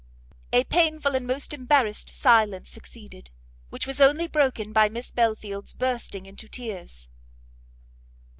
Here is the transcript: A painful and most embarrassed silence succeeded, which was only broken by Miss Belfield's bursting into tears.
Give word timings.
A 0.51 0.63
painful 0.63 1.13
and 1.13 1.27
most 1.27 1.53
embarrassed 1.53 2.09
silence 2.09 2.71
succeeded, 2.71 3.29
which 3.69 3.85
was 3.85 4.01
only 4.01 4.25
broken 4.25 4.73
by 4.73 4.89
Miss 4.89 5.11
Belfield's 5.11 5.75
bursting 5.75 6.25
into 6.25 6.47
tears. 6.49 7.07